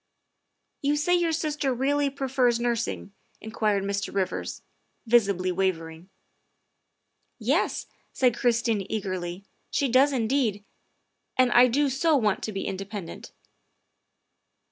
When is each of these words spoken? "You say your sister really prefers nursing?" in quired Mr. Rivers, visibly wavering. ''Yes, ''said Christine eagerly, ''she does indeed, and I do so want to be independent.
"You 0.81 0.95
say 0.95 1.13
your 1.13 1.31
sister 1.31 1.71
really 1.75 2.09
prefers 2.09 2.59
nursing?" 2.59 3.13
in 3.39 3.51
quired 3.51 3.83
Mr. 3.83 4.11
Rivers, 4.11 4.63
visibly 5.05 5.51
wavering. 5.51 6.09
''Yes, 7.53 7.85
''said 8.11 8.35
Christine 8.35 8.83
eagerly, 8.89 9.45
''she 9.69 9.87
does 9.89 10.11
indeed, 10.11 10.65
and 11.37 11.51
I 11.51 11.67
do 11.67 11.87
so 11.87 12.17
want 12.17 12.41
to 12.45 12.51
be 12.51 12.65
independent. 12.65 13.31